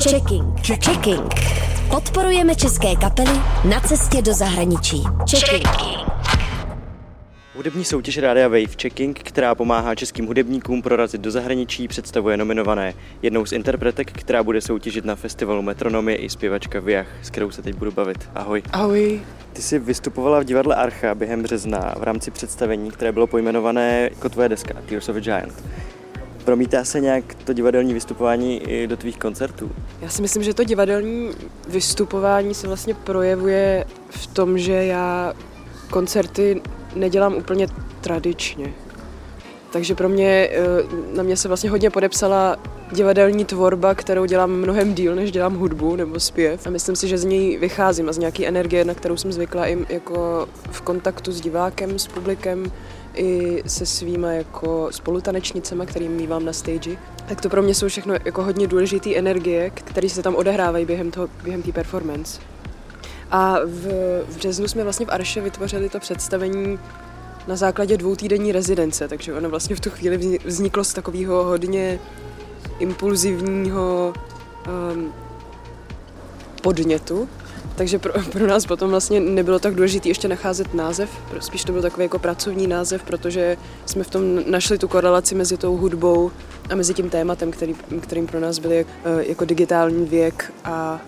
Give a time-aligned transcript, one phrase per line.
[0.00, 0.44] Checking.
[0.66, 1.34] Checking.
[1.90, 3.40] Podporujeme české kapely
[3.70, 5.02] na cestě do zahraničí.
[5.30, 5.68] Checking.
[7.54, 12.94] Hudební soutěž Rádia Wave Checking, která pomáhá českým hudebníkům prorazit do zahraničí, představuje nominované.
[13.22, 17.50] Jednou z interpretek, která bude soutěžit na festivalu Metronom je i zpěvačka Viach, s kterou
[17.50, 18.28] se teď budu bavit.
[18.34, 18.62] Ahoj.
[18.72, 19.20] Ahoj.
[19.52, 24.28] Ty jsi vystupovala v divadle Archa během března v rámci představení, které bylo pojmenované jako
[24.28, 25.64] tvoje deska Tears of a Giant.
[26.46, 29.70] Promítá se nějak to divadelní vystupování i do tvých koncertů?
[30.00, 31.30] Já si myslím, že to divadelní
[31.68, 35.34] vystupování se vlastně projevuje v tom, že já
[35.90, 36.62] koncerty
[36.94, 37.66] nedělám úplně
[38.00, 38.72] tradičně.
[39.72, 40.56] Takže pro mě, eh,
[41.16, 42.56] na mě se vlastně hodně podepsala
[42.92, 46.66] divadelní tvorba, kterou dělám mnohem díl, než dělám hudbu nebo zpěv.
[46.66, 49.66] A myslím si, že z ní vycházím a z nějaké energie, na kterou jsem zvykla
[49.66, 52.72] i jako v kontaktu s divákem, s publikem,
[53.16, 56.96] i se svýma jako spolutanečnicema, kterým mývám na stage.
[57.28, 61.10] Tak to pro mě jsou všechno jako hodně důležité energie, které se tam odehrávají během
[61.10, 62.40] té během performance.
[63.30, 63.88] A v,
[64.28, 66.78] v březnu jsme vlastně v Arše vytvořili to představení
[67.46, 71.98] na základě dvoutýdenní rezidence, takže ono vlastně v tu chvíli vzniklo z takového hodně
[72.78, 74.12] impulzivního
[74.94, 75.12] um,
[76.62, 77.28] podnětu,
[77.74, 81.82] takže pro, pro nás potom vlastně nebylo tak důležité ještě nacházet název, spíš to byl
[81.82, 86.30] takový jako pracovní název, protože jsme v tom našli tu korelaci mezi tou hudbou
[86.70, 88.84] a mezi tím tématem, který, kterým pro nás byl eh,
[89.18, 91.00] jako digitální věk a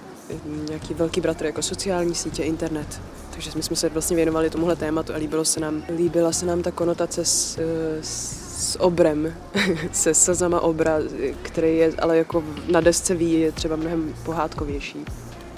[0.68, 3.00] nějaký velký bratr jako sociální sítě, internet.
[3.30, 6.62] Takže my jsme se vlastně věnovali tomuhle tématu a líbilo se nám, líbila se nám
[6.62, 7.58] ta konotace s,
[8.02, 9.34] s obrem,
[9.92, 10.98] se sazama obra,
[11.42, 15.04] který je ale jako na desce ví, je třeba mnohem pohádkovější.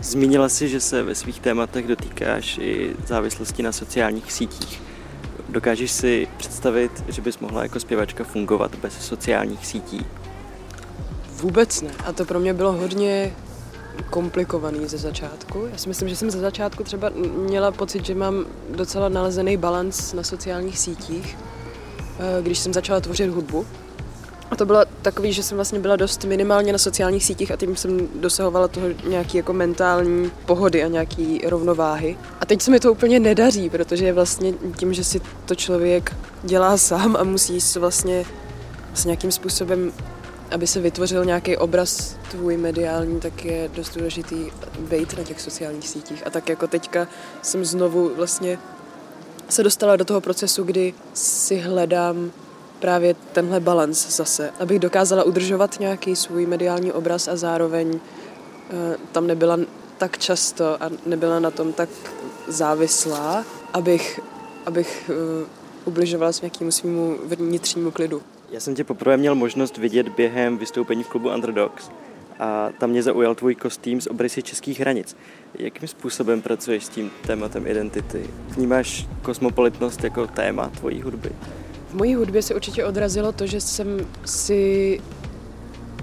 [0.02, 4.82] Zmínila si, že se ve svých tématech dotýkáš i závislosti na sociálních sítích.
[5.48, 10.06] Dokážeš si představit, že bys mohla jako zpěvačka fungovat bez sociálních sítí?
[11.30, 11.90] Vůbec ne.
[12.06, 13.32] A to pro mě bylo hodně
[14.10, 15.68] komplikovaný ze začátku.
[15.72, 17.10] Já si myslím, že jsem ze začátku třeba
[17.48, 18.44] měla pocit, že mám
[18.76, 21.38] docela nalezený balans na sociálních sítích,
[22.18, 23.66] eh, když jsem začala tvořit hudbu.
[24.50, 27.76] A to bylo takový, že jsem vlastně byla dost minimálně na sociálních sítích a tím
[27.76, 32.18] jsem dosahovala toho nějaký jako mentální pohody a nějaký rovnováhy.
[32.40, 36.76] A teď se mi to úplně nedaří, protože vlastně tím, že si to člověk dělá
[36.76, 38.24] sám a musí se vlastně
[38.94, 39.92] s nějakým způsobem
[40.50, 45.88] aby se vytvořil nějaký obraz tvůj mediální, tak je dost důležitý být na těch sociálních
[45.88, 46.26] sítích.
[46.26, 47.08] A tak jako teďka
[47.42, 48.58] jsem znovu vlastně
[49.48, 52.30] se dostala do toho procesu, kdy si hledám
[52.80, 57.98] právě tenhle balans zase, abych dokázala udržovat nějaký svůj mediální obraz a zároveň uh,
[59.12, 59.58] tam nebyla
[59.98, 61.88] tak často a nebyla na tom tak
[62.48, 64.20] závislá, abych,
[64.66, 65.46] abych uh,
[65.84, 68.22] ubližovala s nějakému svýmu vnitřnímu klidu.
[68.50, 71.90] Já jsem tě poprvé měl možnost vidět během vystoupení v klubu Underdogs
[72.38, 75.16] a tam mě zaujal tvůj kostým z obrysy českých hranic.
[75.54, 78.30] Jakým způsobem pracuješ s tím tématem identity?
[78.48, 81.30] Vnímáš kosmopolitnost jako téma tvojí hudby?
[81.90, 85.00] V mojí hudbě se určitě odrazilo to, že jsem si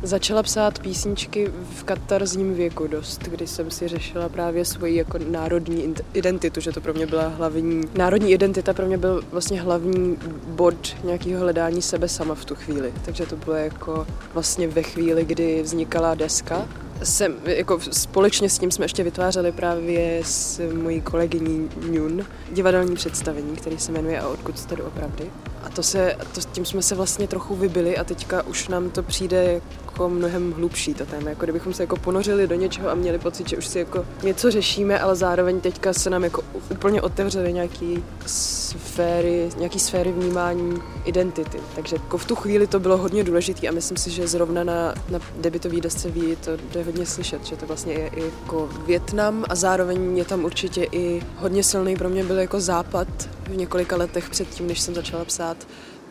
[0.03, 5.96] začala psát písničky v katarzním věku dost, kdy jsem si řešila právě svoji jako národní
[6.14, 10.18] identitu, že to pro mě byla hlavní, národní identita pro mě byl vlastně hlavní
[10.48, 12.94] bod nějakého hledání sebe sama v tu chvíli.
[13.06, 16.68] Takže to bylo jako vlastně ve chvíli, kdy vznikala deska,
[17.04, 23.56] jsem, jako společně s tím jsme ještě vytvářeli právě s mojí kolegyní Njun divadelní představení,
[23.56, 25.31] který se jmenuje A odkud jste opravdy.
[25.68, 29.04] A to se, to, tím jsme se vlastně trochu vybili a teďka už nám to
[29.04, 33.20] přijde jako mnohem hlubší to téma, jako kdybychom se jako ponořili do něčeho a měli
[33.20, 37.54] pocit, že už si jako něco řešíme, ale zároveň teďka se nám jako úplně otevřely
[37.54, 41.60] nějaký sféry, nějaký sféry vnímání identity.
[41.76, 44.94] Takže jako v tu chvíli to bylo hodně důležité a myslím si, že zrovna na,
[45.10, 49.46] na debitový desce ví to jde hodně slyšet, že to vlastně je i jako Větnam
[49.50, 53.08] a zároveň je tam určitě i hodně silný pro mě byl jako západ
[53.50, 55.58] v několika letech předtím, než jsem začala psát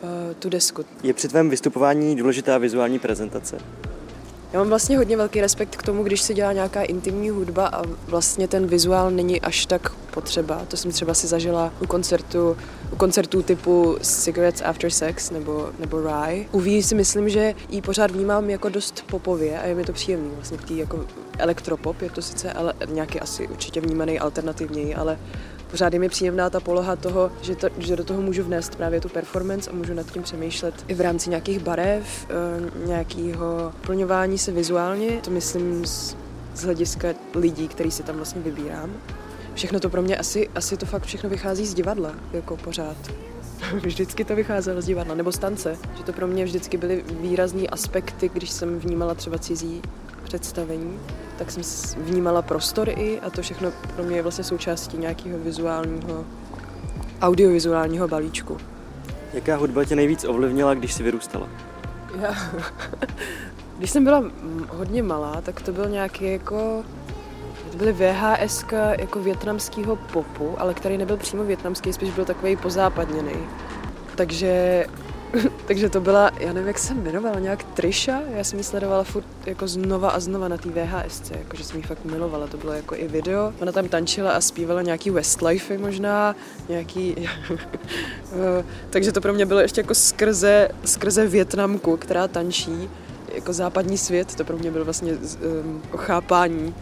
[0.01, 0.09] uh,
[0.39, 0.85] tu desku.
[1.03, 3.57] Je při tvém vystupování důležitá vizuální prezentace?
[4.53, 7.81] Já mám vlastně hodně velký respekt k tomu, když se dělá nějaká intimní hudba a
[8.07, 10.61] vlastně ten vizuál není až tak potřeba.
[10.67, 12.57] To jsem třeba si zažila u koncertu,
[12.93, 16.45] u koncertů typu Cigarettes After Sex nebo, nebo Rye.
[16.51, 19.93] U Ví si myslím, že ji pořád vnímám jako dost popově a je mi to
[19.93, 20.31] příjemný.
[20.35, 21.05] Vlastně té jako
[21.37, 25.19] elektropop je to sice ale nějaký asi určitě vnímaný alternativněji, ale
[25.71, 29.01] pořád je mi příjemná ta poloha toho, že, to, že do toho můžu vnést právě
[29.01, 34.37] tu performance a můžu nad tím přemýšlet i v rámci nějakých barev, eh, nějakého plňování
[34.37, 35.11] se vizuálně.
[35.11, 36.17] To myslím z,
[36.55, 38.93] z hlediska lidí, který si tam vlastně vybírám.
[39.53, 42.97] Všechno to pro mě asi, asi to fakt všechno vychází z divadla, jako pořád.
[43.83, 45.77] vždycky to vycházelo z divadla, nebo z tance.
[45.97, 49.81] Že to pro mě vždycky byly výrazný aspekty, když jsem vnímala třeba cizí
[50.27, 50.99] představení,
[51.37, 51.63] tak jsem
[52.03, 56.25] vnímala prostor i a to všechno pro mě je vlastně součástí nějakého vizuálního,
[57.21, 58.57] audiovizuálního balíčku.
[59.33, 61.49] Jaká hudba tě nejvíc ovlivnila, když jsi vyrůstala?
[62.21, 62.35] Já,
[63.77, 64.23] když jsem byla
[64.69, 66.83] hodně malá, tak to byl nějaký jako
[67.71, 68.65] to byly VHS
[68.99, 73.35] jako větnamského popu, ale který nebyl přímo větnamský, spíš byl takový pozápadněný.
[74.15, 74.85] Takže,
[75.67, 79.25] takže to byla, já nevím, jak se jmenovala, nějak Trisha, já jsem ji sledovala furt
[79.45, 82.95] jako znova a znova na té VHS, jakože jsem ji fakt milovala, to bylo jako
[82.95, 83.53] i video.
[83.61, 86.35] Ona tam tančila a zpívala nějaký Westlife možná,
[86.69, 87.15] nějaký,
[88.89, 92.89] takže to pro mě bylo ještě jako skrze, skrze Větnamku, která tančí,
[93.35, 96.75] jako západní svět, to pro mě bylo vlastně um, chápání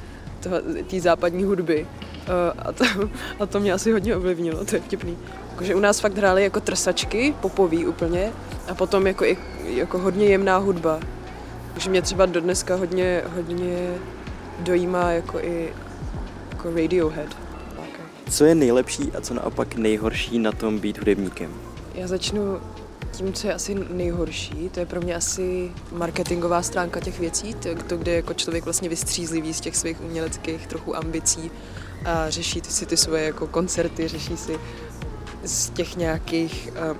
[0.90, 1.88] té západní hudby.
[2.28, 2.86] Uh, a, to,
[3.40, 5.18] a to mě asi hodně ovlivnilo, to je vtipný.
[5.56, 8.32] Jakože u nás fakt hráli jako trsačky, popový úplně,
[8.68, 11.00] a potom jako, i, jako hodně jemná hudba.
[11.74, 13.94] Takže mě třeba do dneska hodně, hodně
[14.60, 15.74] dojímá jako i
[16.52, 17.38] jako Radiohead.
[18.30, 21.54] Co je nejlepší a co naopak nejhorší na tom být hudebníkem?
[21.94, 22.60] Já začnu
[23.12, 27.70] tím, co je asi nejhorší, to je pro mě asi marketingová stránka těch věcí, to,
[27.88, 31.52] to kde jako člověk vlastně vystřízlivý z těch svých uměleckých trochu ambicí
[32.06, 34.60] a řeší si ty svoje jako koncerty, řeší si
[35.46, 36.98] z těch nějakých uh,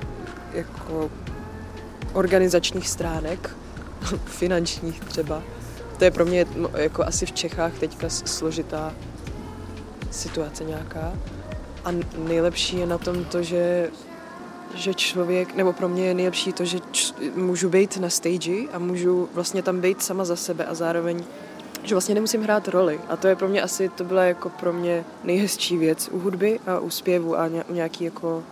[0.54, 1.12] jako
[2.14, 3.56] organizačních stránek,
[4.26, 5.44] finančních třeba.
[5.98, 8.94] To je pro mě jako asi v Čechách teďka složitá
[10.12, 11.14] situace nějaká.
[11.86, 13.90] A nejlepší je na tom to, že
[14.76, 18.80] že člověk, nebo pro mě je nejlepší to, že č, můžu být na stage a
[18.80, 21.24] můžu vlastně tam být sama za sebe a zároveň,
[21.88, 23.00] že vlastně nemusím hrát roli.
[23.10, 26.60] A to je pro mě asi, to byla jako pro mě nejhezčí věc u hudby
[26.68, 28.44] a u zpěvu a u nějaký jako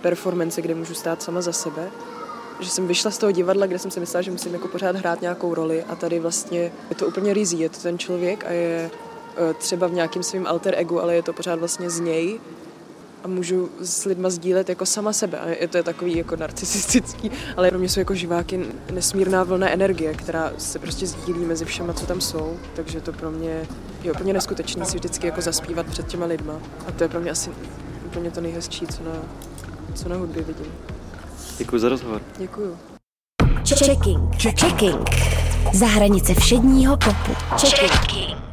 [0.00, 1.90] performance, kde můžu stát sama za sebe.
[2.60, 5.20] Že jsem vyšla z toho divadla, kde jsem si myslela, že musím jako pořád hrát
[5.20, 8.90] nějakou roli a tady vlastně je to úplně rizí, je to ten člověk a je
[9.36, 12.40] eh, třeba v nějakým svým alter egu, ale je to pořád vlastně z něj
[13.24, 15.38] a můžu s lidma sdílet jako sama sebe.
[15.38, 19.70] A je to je takový jako narcisistický, ale pro mě jsou jako živáky nesmírná vlna
[19.70, 22.56] energie, která se prostě sdílí mezi všema, co tam jsou.
[22.76, 23.66] Takže to pro mě
[24.02, 26.54] je úplně neskutečný si vždycky jako zaspívat před těma lidma.
[26.88, 27.50] A to je pro mě asi
[28.06, 29.12] úplně to nejhezčí, co na,
[29.94, 30.72] co na hudbě vidím.
[31.58, 32.20] Děkuji za rozhovor.
[32.38, 32.76] Děkuji.
[33.78, 34.42] Checking.
[34.42, 35.10] Checking.
[35.74, 37.32] Za hranice všedního popu.
[37.56, 38.51] Checking.